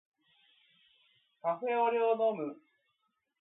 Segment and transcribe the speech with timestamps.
[1.43, 2.57] カフェオレを飲む